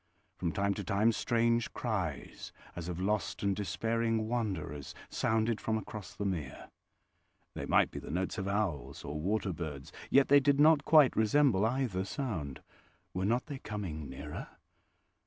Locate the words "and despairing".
3.43-4.27